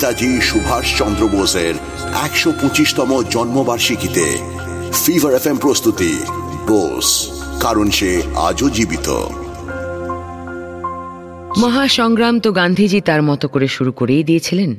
[0.00, 1.74] নেতাজি সুভাষ চন্দ্র বোসের
[2.24, 4.38] একশো পঁচিশতম জন্মবার্ষিকীতে
[5.04, 6.18] ফিভার এফ প্রস্তুতি।
[6.66, 7.08] বোস,
[7.60, 9.08] কারণ সে আজও জীবিত।
[11.58, 14.76] মহাসংগ্রাম তো গান্ধীজি তার মতো করে শুরু করেই দিয়েছিলেন।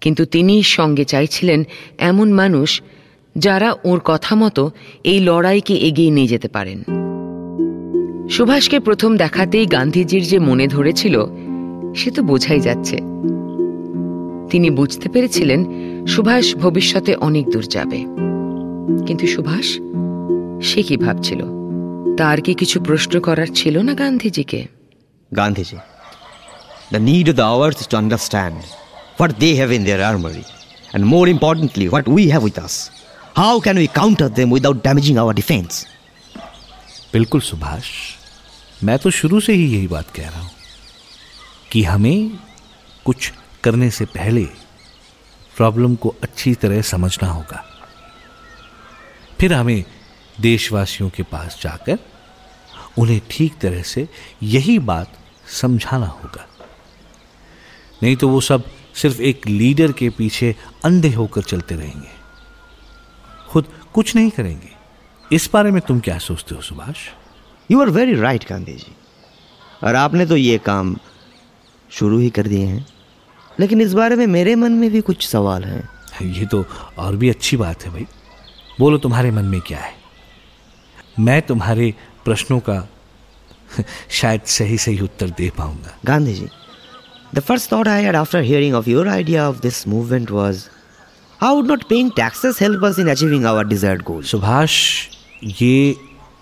[0.00, 1.64] কিন্তু তিনি সঙ্গে চাইছিলেন
[1.98, 2.82] এমন মানুষ
[3.38, 4.70] যারা ওর কথা মতো
[5.04, 6.82] এই লড়াইকে এগিয়ে নিয়ে যেতে পারেন।
[8.28, 11.24] সুভাষকে প্রথম দেখাতেই গান্ধীজির যে মনে ধরেছিল,
[11.96, 12.98] সে তো বোঝাই যাচ্ছে।
[14.53, 15.61] তিনি বুঝতে পেরেছিলেন
[16.13, 17.99] সুভাষ ভবিষ্যতে অনেক দূর যাবে
[19.07, 19.67] কিন্তু সুভাষ
[20.69, 21.41] সে কি ভাবছিল
[22.17, 24.61] তার কি কিছু প্রশ্ন করার ছিল না গান্ধীজিকে
[25.31, 25.79] Gandhiji,
[26.91, 28.57] the need of the hours is to understand
[29.17, 30.45] what they have in their armory,
[30.93, 32.75] and more importantly, what we have with us.
[33.35, 35.73] How can we counter them without damaging our defense?
[37.13, 37.87] बिल्कुल सुभाष
[38.83, 40.49] मैं तो शुरू से ही यही बात कह रहा हूं
[41.71, 42.19] कि हमें
[43.05, 43.31] कुछ
[43.64, 44.44] करने से पहले
[45.56, 47.64] प्रॉब्लम को अच्छी तरह समझना होगा।
[49.40, 49.84] फिर हमें
[50.40, 51.98] देशवासियों के पास जाकर
[52.98, 54.08] उन्हें ठीक तरह से
[54.42, 55.12] यही बात
[55.60, 56.46] समझाना होगा।
[58.02, 62.08] नहीं तो वो सब सिर्फ़ एक लीडर के पीछे अंधे होकर चलते रहेंगे।
[63.48, 64.70] खुद कुछ नहीं करेंगे।
[65.32, 66.96] इस बारे में तुम क्या सोचते हो, Subhash?
[67.70, 68.96] You are very right Gandhi ji
[69.84, 70.96] और आपने तो ये काम
[71.90, 72.86] शुरू ही कर दिए हैं।
[73.60, 75.88] लेकिन इस बारे में मेरे मन में भी कुछ सवाल हैं।
[76.22, 76.64] ये तो
[76.98, 78.06] और भी अच्छी बात है भाई।
[78.78, 79.92] बोलो तुम्हारे मन में क्या है?
[81.18, 82.88] मैं तुम्हारे प्रश्नों का
[84.10, 86.48] शायद सही सही उत्तर दे पाऊँगा। Gandhi ji
[87.34, 90.68] the first thought I had after hearing of your idea of this movement was
[91.40, 95.06] how would not paying taxes help us in achieving our desired goal Subhash
[95.44, 95.96] ये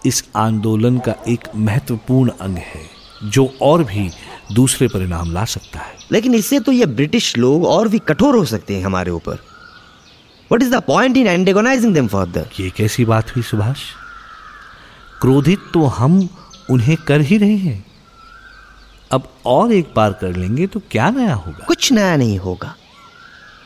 [0.06, 2.82] इस आंदोलन का एक महत्वपूर्ण अंग है
[3.24, 4.10] जो और भी
[4.52, 8.44] दूसरे परिणाम ला सकता है। लेकिन इससे तो ये ब्रिटिश लोग और भी कठोर हो
[8.44, 9.38] सकते हैं हमारे ऊपर।
[10.52, 13.78] What is the point in antagonising them further ये कैसी बात हुई सुभाष?
[15.20, 16.28] क्रोधित तो हम
[16.70, 17.84] उन्हें कर ही रहे हैं।
[19.12, 21.64] अब और एक बार कर लेंगे तो क्या नया होगा?
[21.66, 22.76] कुछ नया नहीं होगा।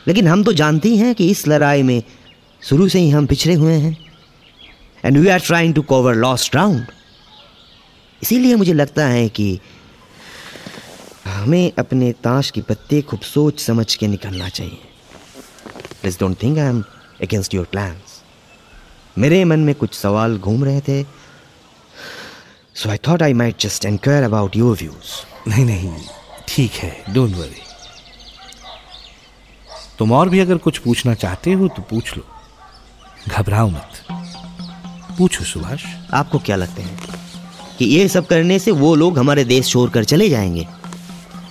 [0.07, 2.03] लेकिन हम तो जानते हैं कि इस लड़ाई में
[2.63, 3.97] शुरू से ही हम पिछड़े हुए हैं।
[5.05, 6.85] And we are trying to cover lost round
[8.23, 9.59] इसीलिए मुझे लगता है कि
[11.47, 14.79] हमें अपने ताश की पत्ते खूब सोच समझ के निकलना चाहिए।
[16.01, 16.81] Please don't think I am
[17.23, 18.21] against your plans
[19.17, 21.03] मेरे मन में कुछ सवाल घूम रहे थे
[22.75, 25.95] so I thought I might just inquire about your views नहीं नहीं
[26.47, 27.61] ठीक है डोंट वरी
[29.99, 32.23] तुम और भी अगर कुछ पूछना चाहते हो तो पूछ लो।
[33.27, 33.91] घबराओ मत।
[35.17, 36.97] पूछो सुभाष। आपको क्या लगता है
[37.79, 40.67] कि ये सब करने से वो लोग हमारे देश छोड़कर चले जाएँगे?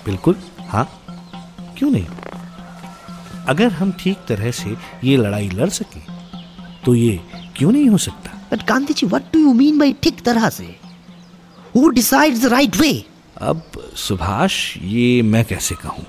[0.07, 0.37] बिल्कुल
[0.69, 0.89] हाँ।
[1.79, 2.07] क्यों नहीं?
[3.49, 6.01] अगर हम ठीक तरह से ये लड़ाई लड़ सके
[6.85, 7.21] तो ये
[7.57, 8.31] क्यों नहीं हो सकता?
[8.53, 10.65] But Gandhi ji what do you mean by ठीक तरह से?
[11.77, 12.93] Who decides the right way
[13.43, 13.63] अब
[13.97, 16.05] सुभाष ये मैं कैसे कहूँ?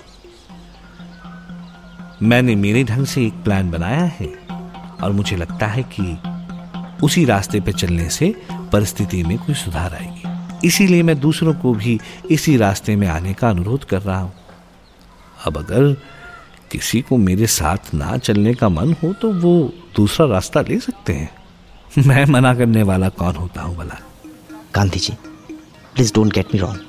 [2.22, 4.28] मैंने मेरे ढंग से एक प्लान बनाया है
[5.04, 6.18] और मुझे लगता है कि
[7.06, 8.34] उसी रास्ते पर चलने से
[8.72, 10.27] परिस्थिति में कोई सुधार आएगी।
[10.66, 12.00] इसीलिए मैं दूसरों को भी
[12.32, 14.34] इसी रास्ते में आने का अनुरोध कर रहा हूँ।
[15.46, 15.94] अब अगर
[16.72, 21.14] किसी को मेरे साथ ना चलने का मन हो तो वो दूसरा रास्ता ले सकते
[21.14, 21.38] हैं।
[22.08, 24.00] मैं मना करने वाला कौन होता हूँ भला?
[24.76, 25.14] Gandhi ji
[25.96, 26.80] please don't get me wrong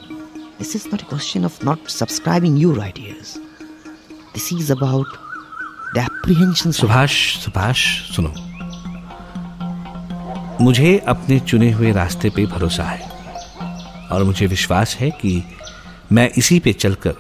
[0.59, 1.03] this is not
[1.37, 3.39] of not subscribing your ideas.
[4.35, 5.07] This is about
[5.95, 8.35] the Subhash Subhash सुनो।
[10.61, 13.18] मुझे अपने चुने हुए रास्ते पे भरोसा है।
[14.13, 15.43] और मुझे विश्वास है कि
[16.13, 17.15] मैं इसी पे चलकर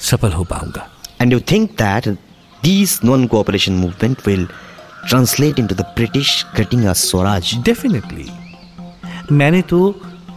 [0.00, 0.88] सफल हो पाऊँगा।
[1.20, 2.08] And you think that
[2.62, 4.46] this non cooperation movement will
[5.08, 8.26] translate into the British getting a swaraj definitely
[9.32, 9.78] मैंने तो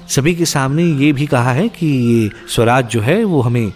[0.09, 3.71] सभी के सामने ये भी कहा है कि ये स्वराज जो है वो हमें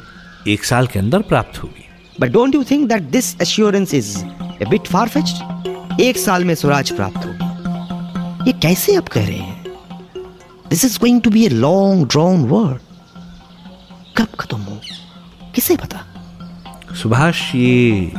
[0.47, 1.85] एक साल के अंदर प्राप्त होगी।
[2.21, 4.17] But don't you think that this assurance is
[4.61, 9.37] a bit far fetched एक साल में स्वराज प्राप्त होगी। ये कैसे आप कह रहे
[9.37, 9.52] हैं?
[10.73, 12.77] This is going to be a long drawn word
[14.17, 14.81] कब खत्म हो?
[15.55, 16.01] किसे पता?
[16.95, 18.11] सुभाष, ये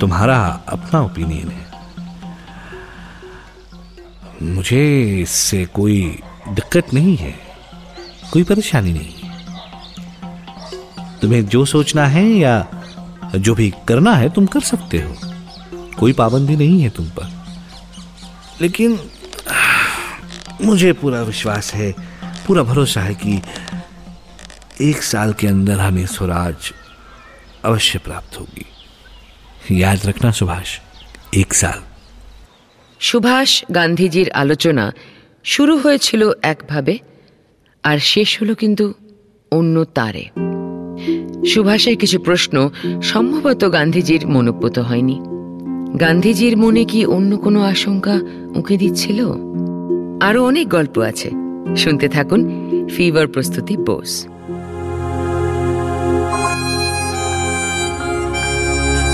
[0.00, 1.66] तुम्हारा अपना ओपिनियन है।
[4.42, 7.34] मुझे इससे कोई दिक्कत नहीं है।
[8.32, 9.30] कोई परेशानी नहीं
[11.22, 12.66] तुम्हें जो सोचना है या
[13.36, 15.16] जो भी करना है, तुम कर सकते हो।
[15.98, 17.44] कोई पाबंदी नहीं है तुम पर।
[18.60, 19.00] लेकिन
[20.61, 21.91] मुझे पूरा विश्वास है
[22.47, 23.41] पूरा भरोसा है कि
[24.81, 26.71] एक साल के अंदर हमें स्वराज
[27.65, 28.65] अवश्य प्राप्त होगी
[29.71, 30.79] याद रखना सुभाष
[31.37, 31.81] एक साल
[33.01, 34.85] সুভাষ গান্ধীজির আলোচনা
[35.45, 36.95] শুরু হয়েছিল একভাবে
[37.83, 38.85] আর শেষ হলো কিন্তু
[39.51, 40.23] অন্য তারে
[41.45, 42.55] সুভাষের কিছু প্রশ্ন
[43.01, 45.17] সম্ভবত গান্ধীজির মনোপ্রত হয়নি
[45.99, 48.15] গান্ধীজির মনে কি অন্য কোনো আশঙ্কা
[48.55, 49.19] উঁকে দিচ্ছিল
[50.22, 51.30] আরও অনেক গল্প আছে।
[51.76, 52.40] শুনতে থাকুন
[52.96, 54.26] ফিভার প্রস্তুতি বোস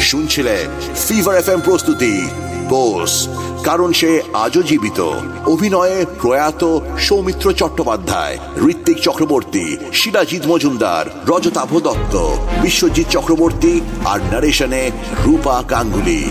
[0.00, 0.66] শুনছিলেন
[1.08, 2.26] ফিভার এফ প্রস্তুতি
[2.68, 3.28] বোস
[3.64, 5.00] কারণ সে আজও জীবিত।
[5.46, 8.38] অভিনয়ে প্রয়াত সৌমিত্র চট্টোপাধ্যায়,
[8.68, 12.14] ঋত্বিক চক্রবর্তী, শিলাজিৎ মজুমদার, রজতাভ দত্ত,
[12.62, 14.90] বিশ্বজিৎ চক্রবর্তী আর নারেশনে
[15.26, 16.24] রূপা গাঙ্গুলি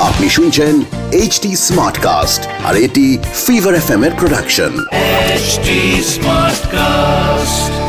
[0.00, 0.74] আপনি শুনছেন
[1.12, 3.06] এইচ টি স্মার্ট কাস্ট আর এটি
[3.44, 4.72] ফিভার এফ এম এর প্রোডাকশন
[6.08, 7.87] স্মার্ট কাস্ট